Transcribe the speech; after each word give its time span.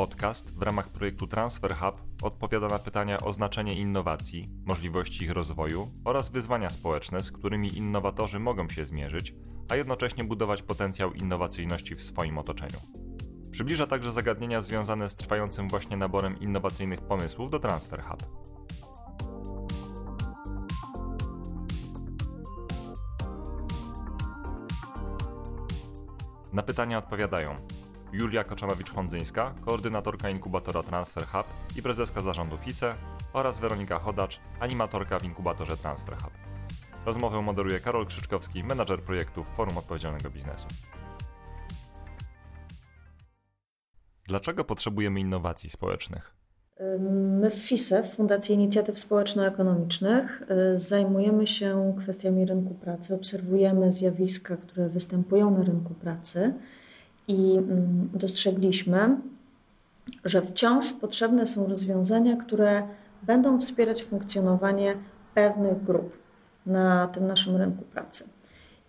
Podcast 0.00 0.54
w 0.54 0.62
ramach 0.62 0.88
projektu 0.88 1.26
Transfer 1.26 1.74
Hub 1.74 1.98
odpowiada 2.22 2.66
na 2.66 2.78
pytania 2.78 3.18
o 3.18 3.34
znaczenie 3.34 3.74
innowacji, 3.74 4.48
możliwości 4.66 5.24
ich 5.24 5.30
rozwoju 5.30 5.92
oraz 6.04 6.28
wyzwania 6.28 6.70
społeczne, 6.70 7.22
z 7.22 7.32
którymi 7.32 7.78
innowatorzy 7.78 8.38
mogą 8.38 8.68
się 8.68 8.86
zmierzyć, 8.86 9.34
a 9.68 9.76
jednocześnie 9.76 10.24
budować 10.24 10.62
potencjał 10.62 11.12
innowacyjności 11.12 11.94
w 11.94 12.02
swoim 12.02 12.38
otoczeniu. 12.38 12.78
Przybliża 13.50 13.86
także 13.86 14.12
zagadnienia 14.12 14.60
związane 14.60 15.08
z 15.08 15.16
trwającym 15.16 15.68
właśnie 15.68 15.96
naborem 15.96 16.40
innowacyjnych 16.40 17.00
pomysłów 17.00 17.50
do 17.50 17.58
Transfer 17.58 18.02
Hub. 18.02 18.22
Na 26.52 26.62
pytania 26.62 26.98
odpowiadają 26.98 27.56
Julia 28.12 28.44
Koczanowicz-Hondzyńska, 28.44 29.54
koordynatorka 29.64 30.30
inkubatora 30.30 30.82
Transfer 30.82 31.26
Hub 31.26 31.46
i 31.76 31.82
prezeska 31.82 32.20
zarządu 32.20 32.58
FICE 32.58 32.94
oraz 33.32 33.60
Weronika 33.60 33.98
Chodacz, 33.98 34.40
animatorka 34.60 35.18
w 35.18 35.24
inkubatorze 35.24 35.76
Transfer 35.76 36.16
Hub. 36.16 36.32
Rozmowę 37.06 37.42
moderuje 37.42 37.80
Karol 37.80 38.06
Krzyczkowski, 38.06 38.64
menadżer 38.64 39.02
projektów 39.02 39.46
Forum 39.56 39.78
Odpowiedzialnego 39.78 40.30
Biznesu. 40.30 40.66
Dlaczego 44.26 44.64
potrzebujemy 44.64 45.20
innowacji 45.20 45.70
społecznych? 45.70 46.34
My 47.40 47.50
w 47.50 47.54
FISE, 47.54 48.02
w 48.02 48.14
Fundacji 48.14 48.54
Inicjatyw 48.54 48.98
Społeczno-Ekonomicznych, 48.98 50.42
y, 50.74 50.78
zajmujemy 50.78 51.46
się 51.46 51.94
kwestiami 51.98 52.46
rynku 52.46 52.74
pracy, 52.74 53.14
obserwujemy 53.14 53.92
zjawiska, 53.92 54.56
które 54.56 54.88
występują 54.88 55.50
na 55.50 55.64
rynku 55.64 55.94
pracy 55.94 56.54
i 57.28 57.56
mm, 57.56 58.08
dostrzegliśmy, 58.14 59.16
że 60.24 60.42
wciąż 60.42 60.92
potrzebne 60.92 61.46
są 61.46 61.66
rozwiązania, 61.66 62.36
które 62.36 62.82
będą 63.22 63.60
wspierać 63.60 64.02
funkcjonowanie 64.02 64.96
pewnych 65.34 65.84
grup 65.84 66.18
na 66.66 67.06
tym 67.06 67.26
naszym 67.26 67.56
rynku 67.56 67.84
pracy. 67.84 68.24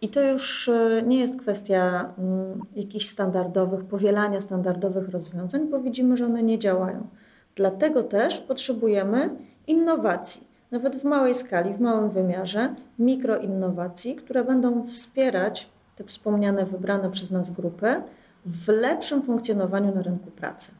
I 0.02 0.10
to 0.10 0.22
już 0.22 0.68
y, 0.68 1.04
nie 1.08 1.20
jest 1.20 1.40
kwestia 1.40 2.14
mm, 2.18 2.62
jakichś 2.76 3.06
standardowych, 3.06 3.86
powielania 3.86 4.42
standardowych 4.42 5.10
rozwiązań, 5.10 5.68
bo 5.70 5.80
widzimy, 5.80 6.18
że 6.18 6.26
one 6.26 6.44
nie 6.44 6.60
działają. 6.60 7.08
Dlatego 7.56 8.04
też 8.04 8.38
potrzebujemy 8.38 9.30
innowacji, 9.68 10.48
nawet 10.72 10.96
w 10.96 11.04
małej 11.04 11.36
skali, 11.36 11.74
w 11.74 11.80
małym 11.80 12.10
wymiarze, 12.10 12.76
mikroinnowacji, 13.00 14.16
które 14.16 14.44
będą 14.44 14.84
wspierać 14.88 15.70
te 16.02 16.08
wspomniane, 16.08 16.66
wybrane 16.66 17.10
przez 17.10 17.32
nas 17.32 17.50
grupy 17.50 18.02
w 18.46 18.68
lepszym 18.68 19.24
funkcjonowaniu 19.24 19.96
na 19.96 20.02
rynku 20.02 20.32
pracy. 20.32 20.72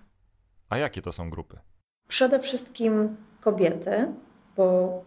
A 0.70 0.78
jakie 0.78 1.02
to 1.02 1.12
są 1.12 1.30
grupy? 1.30 1.58
Przede 2.08 2.40
wszystkim 2.40 3.16
kobiety, 3.42 4.08
bo 4.58 5.02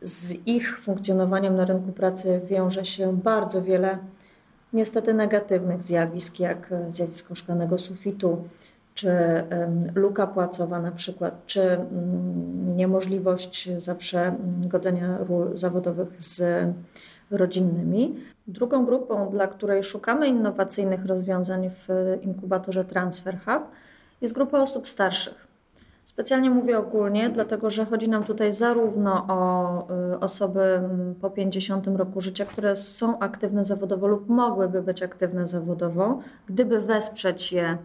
z 0.00 0.46
ich 0.46 0.80
funkcjonowaniem 0.80 1.56
na 1.56 1.64
rynku 1.64 1.92
pracy 1.92 2.40
wiąże 2.44 2.84
się 2.84 3.16
bardzo 3.16 3.62
wiele 3.62 3.98
niestety 4.72 5.14
negatywnych 5.14 5.82
zjawisk, 5.82 6.40
jak 6.40 6.70
zjawisko 6.88 7.34
szklanego 7.34 7.78
sufitu, 7.78 8.44
czy 8.94 9.12
luka 9.94 10.26
płacowa 10.26 10.80
na 10.80 10.92
przykład, 10.92 11.46
czy 11.46 11.62
mm, 11.62 12.76
niemożliwość 12.76 13.70
zawsze 13.76 14.36
godzenia 14.60 15.18
ról 15.18 15.56
zawodowych 15.56 16.22
z 16.22 16.40
rodzinnymi. 17.30 18.16
Drugą 18.46 18.86
grupą, 18.86 19.30
dla 19.30 19.46
której 19.46 19.84
szukamy 19.84 20.28
innowacyjnych 20.28 21.06
rozwiązań 21.06 21.70
w 21.70 21.88
inkubatorze 22.22 22.84
Transfer 22.84 23.38
Hub, 23.38 23.62
jest 24.20 24.34
grupa 24.34 24.58
osób 24.58 24.88
starszych. 24.88 25.46
Specjalnie 26.04 26.50
mówię 26.50 26.78
ogólnie, 26.78 27.30
dlatego 27.30 27.70
że 27.70 27.84
chodzi 27.84 28.08
nam 28.08 28.24
tutaj 28.24 28.52
zarówno 28.52 29.26
o 29.28 29.88
y, 30.14 30.20
osoby 30.20 30.80
po 31.20 31.30
50 31.30 31.86
roku 31.86 32.20
życia, 32.20 32.44
które 32.44 32.76
są 32.76 33.18
aktywne 33.18 33.64
zawodowo 33.64 34.06
lub 34.06 34.28
mogłyby 34.28 34.82
być 34.82 35.02
aktywne 35.02 35.48
zawodowo, 35.48 36.20
gdyby 36.46 36.80
wesprzeć 36.80 37.52
je 37.52 37.78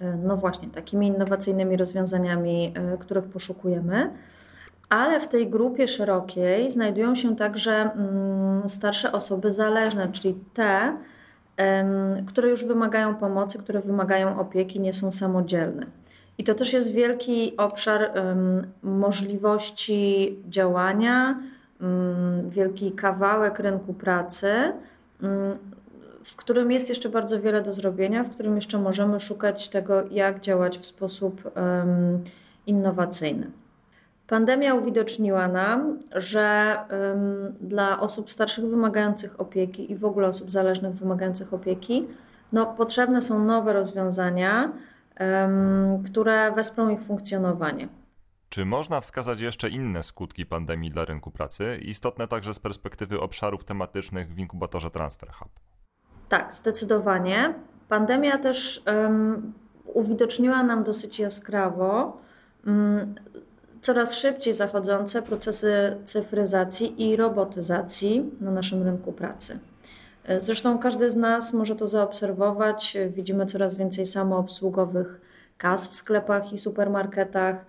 E, 0.00 0.16
no 0.16 0.36
właśnie 0.36 0.68
takimi 0.68 1.06
innowacyjnymi 1.06 1.76
rozwiązaniami, 1.76 2.74
e, 2.76 2.98
których 2.98 3.24
poszukujemy. 3.24 4.10
Ale 4.88 5.20
w 5.20 5.28
tej 5.28 5.50
grupie 5.50 5.88
szerokiej 5.88 6.70
znajdują 6.70 7.14
się 7.14 7.36
także 7.36 7.90
mm, 7.92 8.68
starsze 8.68 9.12
osoby 9.12 9.52
zależne, 9.52 10.08
czyli 10.12 10.34
te, 10.54 10.96
które 12.26 12.48
już 12.48 12.64
wymagają 12.64 13.14
pomocy, 13.14 13.58
które 13.58 13.80
wymagają 13.80 14.40
opieki, 14.40 14.80
nie 14.80 14.92
są 14.92 15.12
samodzielne. 15.12 15.86
I 16.38 16.44
to 16.44 16.54
też 16.54 16.72
jest 16.72 16.92
wielki 16.92 17.56
obszar 17.56 18.12
możliwości 18.82 20.36
działania, 20.48 21.40
mm, 21.80 22.48
wielki 22.48 22.92
kawałek 22.92 23.58
rynku 23.58 23.94
pracy, 23.94 24.52
mm, 25.22 25.58
w 26.24 26.36
którym 26.36 26.72
jest 26.72 26.88
jeszcze 26.88 27.08
bardzo 27.08 27.40
wiele 27.40 27.62
do 27.62 27.72
zrobienia, 27.72 28.24
w 28.24 28.30
którym 28.30 28.56
jeszcze 28.56 28.78
możemy 28.78 29.20
szukać 29.20 29.68
tego, 29.68 30.02
jak 30.10 30.40
działać 30.40 30.78
w 30.78 30.86
sposób 30.86 31.50
innowacyjny. 32.66 33.50
Pandemia 34.28 34.74
uwidoczniła 34.74 35.48
nam, 35.48 35.98
że 36.16 36.76
dla 37.60 38.00
osób 38.00 38.30
starszych 38.30 38.64
wymagających 38.64 39.40
opieki 39.40 39.92
i 39.92 39.96
w 39.96 40.04
ogóle 40.04 40.28
osób 40.28 40.50
zależnych 40.50 40.94
wymagających 40.94 41.54
opieki, 41.54 42.06
no, 42.52 42.66
potrzebne 42.66 43.22
są 43.22 43.44
nowe 43.44 43.72
rozwiązania, 43.72 44.72
które 46.04 46.52
wesprą 46.52 46.88
ich 46.88 47.02
funkcjonowanie. 47.02 47.88
Czy 48.48 48.64
można 48.64 49.00
wskazać 49.00 49.40
jeszcze 49.40 49.68
inne 49.68 50.02
skutki 50.02 50.46
pandemii 50.46 50.90
dla 50.90 51.04
rynku 51.04 51.30
pracy, 51.30 51.78
istotne 51.82 52.28
także 52.28 52.54
z 52.54 52.58
perspektywy 52.58 53.20
obszarów 53.20 53.64
tematycznych 53.64 54.34
w 54.34 54.38
inkubatorze 54.38 54.90
Transfer 54.90 55.32
Hub? 55.32 55.48
Tak, 56.28 56.52
zdecydowanie. 56.52 57.54
Pandemia 57.88 58.38
też 58.38 58.82
um, 58.86 59.52
uwidoczniła 59.84 60.62
nam 60.62 60.84
dosyć 60.84 61.18
jaskrawo 61.20 62.16
um, 62.66 63.14
coraz 63.80 64.14
szybciej 64.14 64.54
zachodzące 64.54 65.22
procesy 65.22 65.96
cyfryzacji 66.04 67.10
i 67.10 67.16
robotyzacji 67.16 68.30
na 68.40 68.50
naszym 68.50 68.82
rynku 68.82 69.12
pracy. 69.12 69.58
E, 70.24 70.42
zresztą 70.42 70.78
każdy 70.78 71.10
z 71.10 71.16
nas 71.16 71.52
może 71.52 71.76
to 71.76 71.88
zaobserwować. 71.88 72.96
Widzimy 73.10 73.46
coraz 73.46 73.74
więcej 73.74 74.06
samoobsługowych 74.06 75.20
kas 75.58 75.86
w 75.86 75.94
sklepach 75.94 76.52
i 76.52 76.58
supermarketach. 76.58 77.66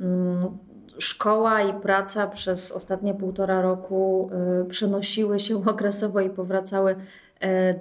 Um, 0.00 0.58
szkoła 0.98 1.62
i 1.62 1.74
praca 1.74 2.26
przez 2.26 2.72
ostatnie 2.72 3.14
półtora 3.14 3.62
roku 3.62 4.30
y, 4.62 4.64
przenosiły 4.64 5.40
się 5.40 5.64
okresowo 5.70 6.20
i 6.20 6.30
powracały 6.30 6.96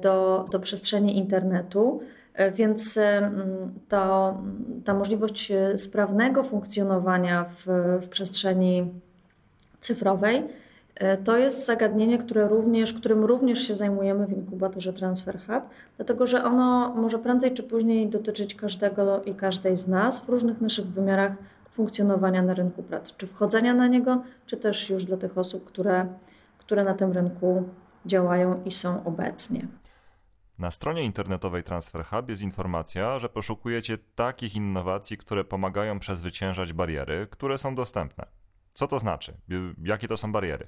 do, 0.01 0.45
do 0.51 0.59
przestrzeni 0.59 1.17
internetu. 1.17 2.01
Y, 2.39 2.51
więc 2.51 2.99
to, 3.87 4.37
ta 4.85 4.93
możliwość 4.93 5.51
sprawnego 5.75 6.43
funkcjonowania 6.43 7.43
w, 7.43 7.65
w 8.01 8.09
przestrzeni 8.09 8.91
cyfrowej 9.79 10.43
to 11.23 11.37
jest 11.37 11.65
zagadnienie, 11.65 12.17
które 12.17 12.47
również, 12.47 12.93
którym 12.93 13.25
również 13.25 13.67
się 13.67 13.75
zajmujemy 13.75 14.27
w 14.27 14.33
inkubatorze 14.33 14.93
Transfer 14.93 15.39
Hub, 15.39 15.63
dlatego 15.97 16.27
że 16.27 16.43
ono 16.43 16.93
może 16.95 17.19
prędzej 17.19 17.53
czy 17.53 17.63
później 17.63 18.09
dotyczyć 18.09 18.55
każdego 18.55 19.23
i 19.23 19.35
każdej 19.35 19.77
z 19.77 19.87
nas 19.87 20.25
w 20.25 20.29
różnych 20.29 20.61
naszych 20.61 20.85
wymiarach 20.85 21.31
funkcjonowania 21.69 22.41
na 22.41 22.53
rynku 22.53 22.83
pracy, 22.83 23.13
czy 23.17 23.27
wchodzenia 23.27 23.73
na 23.73 23.87
niego, 23.87 24.23
czy 24.45 24.57
też 24.57 24.89
już 24.89 25.03
dla 25.03 25.17
tych 25.17 25.37
osób, 25.37 25.65
które, 25.65 26.07
które 26.57 26.83
na 26.83 26.93
tym 26.93 27.11
rynku 27.11 27.63
działają 28.05 28.63
i 28.65 28.71
są 28.71 29.03
obecnie. 29.03 29.67
Na 30.61 30.71
stronie 30.71 31.03
internetowej 31.03 31.63
Transfer 31.63 32.05
Hub 32.05 32.29
jest 32.29 32.41
informacja, 32.41 33.19
że 33.19 33.29
poszukujecie 33.29 33.97
takich 34.15 34.55
innowacji, 34.55 35.17
które 35.17 35.43
pomagają 35.43 35.99
przezwyciężać 35.99 36.73
bariery, 36.73 37.27
które 37.31 37.57
są 37.57 37.75
dostępne. 37.75 38.25
Co 38.73 38.87
to 38.87 38.99
znaczy? 38.99 39.33
Jakie 39.83 40.07
to 40.07 40.17
są 40.17 40.31
bariery? 40.31 40.67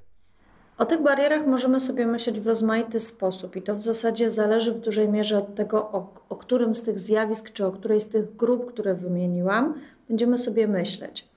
O 0.77 0.85
tych 0.85 1.03
barierach 1.03 1.47
możemy 1.47 1.79
sobie 1.79 2.07
myśleć 2.07 2.39
w 2.39 2.47
rozmaity 2.47 2.99
sposób 2.99 3.55
i 3.55 3.61
to 3.61 3.75
w 3.75 3.81
zasadzie 3.81 4.29
zależy 4.29 4.73
w 4.73 4.79
dużej 4.79 5.09
mierze 5.09 5.37
od 5.37 5.55
tego, 5.55 5.91
o, 5.91 6.13
o 6.29 6.35
którym 6.35 6.75
z 6.75 6.83
tych 6.83 6.99
zjawisk 6.99 7.53
czy 7.53 7.65
o 7.65 7.71
której 7.71 8.01
z 8.01 8.09
tych 8.09 8.35
grup, 8.35 8.73
które 8.73 8.95
wymieniłam, 8.95 9.73
będziemy 10.09 10.37
sobie 10.37 10.67
myśleć. 10.67 11.32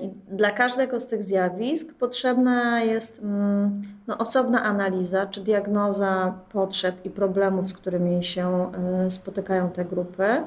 I 0.00 0.08
dla 0.28 0.50
każdego 0.50 1.00
z 1.00 1.06
tych 1.06 1.22
zjawisk 1.22 1.94
potrzebna 1.94 2.80
jest 2.80 3.22
mm, 3.22 3.82
no, 4.06 4.18
osobna 4.18 4.62
analiza 4.62 5.26
czy 5.26 5.40
diagnoza 5.40 6.34
potrzeb 6.52 6.94
i 7.04 7.10
problemów, 7.10 7.68
z 7.68 7.72
którymi 7.72 8.24
się 8.24 8.72
e, 9.06 9.10
spotykają 9.10 9.70
te 9.70 9.84
grupy. 9.84 10.24
Mm, 10.24 10.46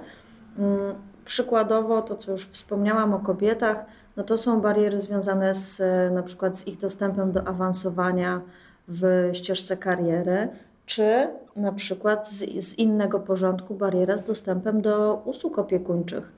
przykładowo 1.25 2.01
to, 2.01 2.15
co 2.15 2.31
już 2.31 2.47
wspomniałam 2.47 3.13
o 3.13 3.19
kobietach, 3.19 3.85
no 4.17 4.23
to 4.23 4.37
są 4.37 4.61
bariery 4.61 4.99
związane 4.99 5.53
z 5.53 5.81
na 6.13 6.23
przykład 6.23 6.57
z 6.57 6.67
ich 6.67 6.77
dostępem 6.77 7.31
do 7.31 7.47
awansowania 7.47 8.41
w 8.87 9.29
ścieżce 9.33 9.77
kariery, 9.77 10.49
czy 10.85 11.27
na 11.55 11.71
przykład 11.71 12.27
z, 12.27 12.63
z 12.63 12.77
innego 12.79 13.19
porządku 13.19 13.75
bariera 13.75 14.17
z 14.17 14.25
dostępem 14.25 14.81
do 14.81 15.21
usług 15.25 15.59
opiekuńczych. 15.59 16.31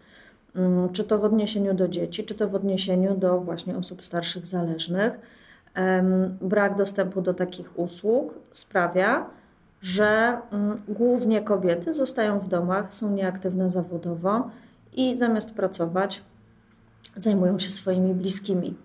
Mm, 0.56 0.89
czy 0.89 1.03
to 1.03 1.18
w 1.18 1.24
odniesieniu 1.24 1.74
do 1.74 1.88
dzieci, 1.88 2.24
czy 2.24 2.36
to 2.36 2.48
w 2.48 2.56
odniesieniu 2.56 3.18
do 3.18 3.39
właśnie 3.39 3.77
osób 3.77 4.06
starszych 4.06 4.45
zależnych. 4.45 5.12
Brak 6.42 6.75
dostępu 6.75 7.21
do 7.21 7.33
takich 7.33 7.80
usług 7.80 8.33
sprawia, 8.51 9.25
że 9.81 10.38
mm, 10.51 10.81
głównie 10.88 11.42
kobiety 11.42 11.94
zostają 11.94 12.39
w 12.39 12.48
domach, 12.48 12.94
są 12.94 13.12
nieaktywne 13.12 13.69
zawodowo 13.69 14.50
i 14.94 15.15
zamiast 15.15 15.56
pracować, 15.56 16.24
zajmują 17.15 17.59
się 17.59 17.71
swoimi 17.71 18.13
bliskimi. 18.13 18.75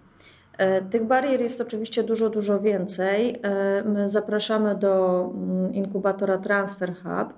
E, 0.58 0.82
tych 0.82 1.04
barier 1.04 1.40
jest 1.40 1.60
oczywiście 1.60 2.02
dużo, 2.02 2.30
dużo 2.30 2.60
więcej. 2.60 3.40
E, 3.42 3.82
my 3.84 4.08
zapraszamy 4.08 4.74
do 4.74 5.24
mm, 5.34 5.74
inkubatora 5.74 6.38
Transfer 6.38 6.94
Hub, 6.94 7.34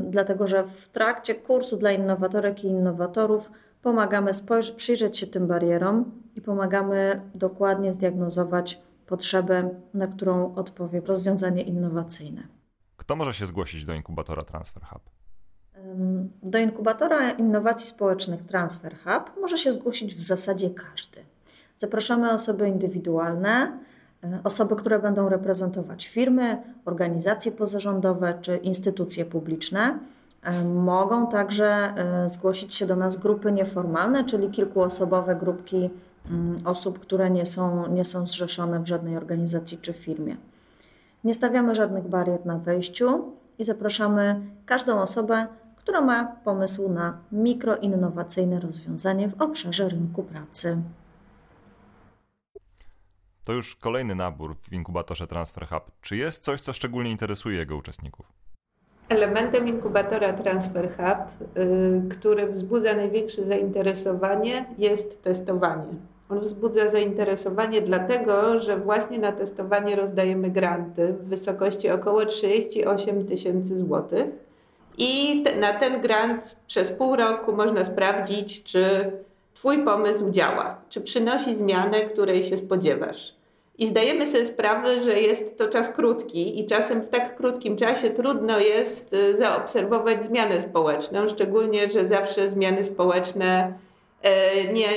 dlatego 0.00 0.46
że 0.46 0.64
w 0.64 0.88
trakcie 0.88 1.34
kursu 1.34 1.76
dla 1.76 1.92
innowatorek 1.92 2.64
i 2.64 2.66
innowatorów 2.66 3.52
pomagamy 3.82 4.30
przyjrzeć 4.76 5.18
się 5.18 5.26
tym 5.26 5.46
barierom 5.46 6.22
i 6.36 6.40
pomagamy 6.40 7.20
dokładnie 7.34 7.92
zdiagnozować 7.92 8.80
potrzebę, 9.06 9.70
na 9.94 10.06
którą 10.06 10.54
odpowie 10.54 11.00
rozwiązanie 11.00 11.62
innowacyjne. 11.62 12.42
Kto 12.96 13.16
może 13.16 13.34
się 13.34 13.46
zgłosić 13.46 13.84
do 13.84 13.94
inkubatora 13.94 14.42
Transfer 14.42 14.82
Hub? 14.82 15.02
Do 16.42 16.58
inkubatora 16.58 17.30
innowacji 17.30 17.86
społecznych 17.86 18.42
Transfer 18.42 18.96
Hub 19.04 19.40
może 19.40 19.58
się 19.58 19.72
zgłosić 19.72 20.14
w 20.14 20.20
zasadzie 20.20 20.70
każdy. 20.70 21.20
Zapraszamy 21.78 22.32
osoby 22.32 22.68
indywidualne, 22.68 23.78
osoby, 24.44 24.76
które 24.76 24.98
będą 24.98 25.28
reprezentować 25.28 26.08
firmy, 26.08 26.62
organizacje 26.84 27.52
pozarządowe 27.52 28.38
czy 28.40 28.56
instytucje 28.56 29.24
publiczne. 29.24 29.98
E, 30.42 30.64
mogą 30.64 31.26
także 31.26 31.66
e, 31.66 32.28
zgłosić 32.28 32.74
się 32.74 32.86
do 32.86 32.96
nas 32.96 33.16
grupy 33.16 33.52
nieformalne, 33.52 34.24
czyli 34.24 34.50
kilkuosobowe 34.50 35.36
grupki 35.36 35.90
mm, 36.30 36.58
osób, 36.64 36.98
które 36.98 37.30
nie 37.30 37.46
są, 37.46 37.86
nie 37.86 38.04
są 38.04 38.26
zrzeszone 38.26 38.80
w 38.80 38.86
żadnej 38.86 39.16
organizacji 39.16 39.78
czy 39.78 39.92
firmie. 39.92 40.36
Nie 41.24 41.34
stawiamy 41.34 41.74
żadnych 41.74 42.08
barier 42.08 42.46
na 42.46 42.58
wejściu 42.58 43.32
i 43.58 43.64
zapraszamy 43.64 44.40
każdą 44.66 45.00
osobę, 45.00 45.46
która 45.76 46.00
ma 46.00 46.24
pomysł 46.24 46.88
na 46.88 47.18
mikroinnowacyjne 47.32 48.60
rozwiązanie 48.60 49.28
w 49.28 49.42
obszarze 49.42 49.88
rynku 49.88 50.22
pracy. 50.22 50.82
To 53.46 53.52
już 53.52 53.76
kolejny 53.76 54.14
nabór 54.14 54.56
w 54.62 54.72
inkubatorze 54.72 55.26
Transfer 55.26 55.68
Hub. 55.68 55.82
Czy 56.02 56.16
jest 56.16 56.42
coś, 56.42 56.60
co 56.60 56.72
szczególnie 56.72 57.10
interesuje 57.10 57.58
jego 57.58 57.76
uczestników? 57.76 58.26
Elementem 59.08 59.68
inkubatora 59.68 60.32
Transfer 60.32 60.88
Hub, 60.90 61.48
y, 61.56 62.02
który 62.08 62.46
wzbudza 62.46 62.94
największe 62.94 63.44
zainteresowanie, 63.44 64.66
jest 64.78 65.22
testowanie. 65.22 65.86
On 66.28 66.40
wzbudza 66.40 66.88
zainteresowanie 66.88 67.82
dlatego, 67.82 68.58
że 68.58 68.76
właśnie 68.76 69.18
na 69.18 69.32
testowanie 69.32 69.96
rozdajemy 69.96 70.50
granty 70.50 71.12
w 71.12 71.28
wysokości 71.28 71.90
około 71.90 72.26
38 72.26 73.26
tysięcy 73.26 73.76
złotych. 73.76 74.30
I 74.98 75.44
na 75.60 75.72
ten 75.72 76.00
grant 76.00 76.60
przez 76.66 76.92
pół 76.92 77.16
roku 77.16 77.52
można 77.52 77.84
sprawdzić, 77.84 78.62
czy 78.62 79.12
Twój 79.56 79.84
pomysł 79.84 80.30
działa, 80.30 80.80
czy 80.88 81.00
przynosi 81.00 81.56
zmianę, 81.56 82.00
której 82.00 82.42
się 82.42 82.56
spodziewasz. 82.56 83.35
I 83.78 83.86
zdajemy 83.86 84.26
sobie 84.26 84.44
sprawę, 84.44 85.00
że 85.00 85.20
jest 85.20 85.58
to 85.58 85.68
czas 85.68 85.88
krótki 85.88 86.60
i 86.60 86.66
czasem 86.66 87.02
w 87.02 87.08
tak 87.08 87.36
krótkim 87.36 87.76
czasie 87.76 88.10
trudno 88.10 88.60
jest 88.60 89.12
y, 89.12 89.36
zaobserwować 89.36 90.24
zmianę 90.24 90.60
społeczną, 90.60 91.28
szczególnie, 91.28 91.88
że 91.88 92.06
zawsze 92.06 92.50
zmiany 92.50 92.84
społeczne, 92.84 93.78
e, 94.22 94.72
nie, 94.72 94.88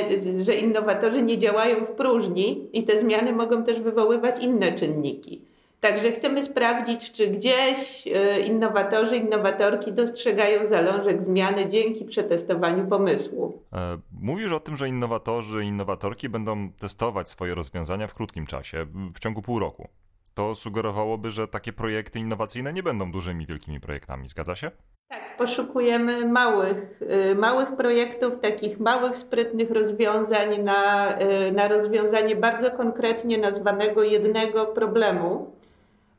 że 0.43 0.55
innowatorzy 0.55 1.21
nie 1.21 1.37
działają 1.37 1.85
w 1.85 1.91
próżni 1.91 2.69
i 2.73 2.83
te 2.83 2.99
zmiany 2.99 3.33
mogą 3.33 3.63
też 3.63 3.81
wywoływać 3.81 4.39
inne 4.39 4.71
czynniki. 4.71 5.41
Także 5.79 6.11
chcemy 6.11 6.43
sprawdzić, 6.43 7.11
czy 7.11 7.27
gdzieś 7.27 8.07
e, 8.07 8.39
innowatorzy, 8.39 9.17
innowatorki 9.17 9.93
dostrzegają 9.93 10.67
zalążek 10.67 11.21
zmiany 11.21 11.67
dzięki 11.67 12.05
przetestowaniu 12.05 12.87
pomysłu. 12.87 13.63
E, 13.73 13.97
mówisz 14.21 14.51
o 14.51 14.59
tym, 14.59 14.77
że 14.77 14.87
innowatorzy, 14.87 15.63
innowatorki 15.63 16.29
będą 16.29 16.71
testować 16.71 17.29
swoje 17.29 17.55
rozwiązania 17.55 18.07
w 18.07 18.13
krótkim 18.13 18.45
czasie, 18.45 18.85
w 19.15 19.19
ciągu 19.19 19.41
pół 19.41 19.59
roku. 19.59 19.87
To 20.33 20.55
sugerowałoby, 20.55 21.31
że 21.31 21.47
takie 21.47 21.73
projekty 21.73 22.19
innowacyjne 22.19 22.73
nie 22.73 22.83
będą 22.83 23.11
dużymi, 23.11 23.45
wielkimi 23.45 23.79
projektami. 23.79 24.27
Zgadza 24.29 24.55
się? 24.55 24.71
Tak, 25.07 25.37
poszukujemy 25.37 26.25
małych, 26.27 27.01
e, 27.09 27.35
małych 27.35 27.75
projektów, 27.75 28.39
takich 28.39 28.79
małych, 28.79 29.17
sprytnych 29.17 29.71
rozwiązań 29.71 30.63
na, 30.63 31.09
na 31.55 31.67
rozwiązanie 31.67 32.35
bardzo 32.35 32.71
konkretnie 32.71 33.37
nazwanego 33.37 34.03
jednego 34.03 34.65
problemu. 34.65 35.59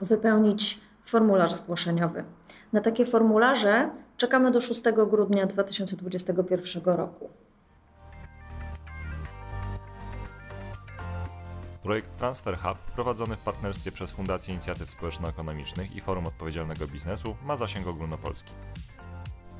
wypełnić 0.00 0.80
formularz 1.04 1.52
zgłoszeniowy. 1.52 2.24
Na 2.72 2.80
takie 2.80 3.06
formularze 3.06 3.90
czekamy 4.16 4.50
do 4.50 4.60
6 4.60 4.82
grudnia 5.10 5.46
2021 5.46 6.82
roku. 6.84 7.30
Projekt 11.90 12.16
Transfer 12.16 12.58
Hub, 12.58 12.78
prowadzony 12.78 13.36
w 13.36 13.40
partnerstwie 13.40 13.92
przez 13.92 14.12
Fundację 14.12 14.54
Inicjatyw 14.54 14.90
Społeczno-Ekonomicznych 14.90 15.96
i 15.96 16.00
Forum 16.00 16.26
Odpowiedzialnego 16.26 16.86
Biznesu, 16.86 17.36
ma 17.42 17.56
zasięg 17.56 17.86
ogólnopolski. 17.86 18.52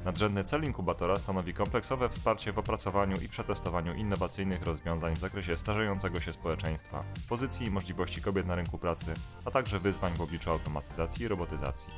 Nadrzędny 0.04 0.44
cel 0.44 0.64
inkubatora 0.64 1.16
stanowi 1.16 1.54
kompleksowe 1.54 2.08
wsparcie 2.08 2.52
w 2.52 2.58
opracowaniu 2.58 3.16
i 3.24 3.28
przetestowaniu 3.28 3.94
innowacyjnych 3.94 4.62
rozwiązań 4.62 5.16
w 5.16 5.18
zakresie 5.18 5.56
starzejącego 5.56 6.20
się 6.20 6.32
społeczeństwa, 6.32 7.04
pozycji 7.28 7.66
i 7.66 7.70
możliwości 7.70 8.22
kobiet 8.22 8.46
na 8.46 8.54
rynku 8.54 8.78
pracy, 8.78 9.14
a 9.44 9.50
także 9.50 9.78
wyzwań 9.78 10.14
w 10.16 10.20
obliczu 10.20 10.50
automatyzacji 10.50 11.24
i 11.24 11.28
robotyzacji. 11.28 11.92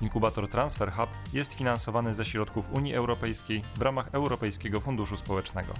Inkubator 0.00 0.48
Transfer 0.48 0.92
Hub 0.92 1.10
jest 1.32 1.54
finansowany 1.54 2.14
ze 2.14 2.24
środków 2.24 2.72
Unii 2.72 2.94
Europejskiej 2.94 3.64
w 3.76 3.82
ramach 3.82 4.08
Europejskiego 4.12 4.80
Funduszu 4.80 5.16
Społecznego. 5.16 5.72